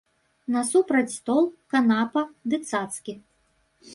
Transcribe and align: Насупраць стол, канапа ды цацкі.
Насупраць 0.53 1.15
стол, 1.17 1.43
канапа 1.75 2.23
ды 2.53 2.61
цацкі. 2.71 3.13